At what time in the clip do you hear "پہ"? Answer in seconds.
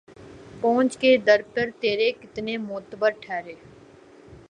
1.53-1.65